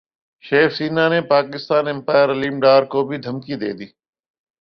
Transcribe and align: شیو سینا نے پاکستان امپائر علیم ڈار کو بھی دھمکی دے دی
شیو 0.43 0.67
سینا 0.75 1.05
نے 1.11 1.19
پاکستان 1.33 1.83
امپائر 1.93 2.27
علیم 2.35 2.55
ڈار 2.63 2.81
کو 2.91 2.99
بھی 3.07 3.17
دھمکی 3.25 3.55
دے 3.61 3.71
دی 3.77 3.87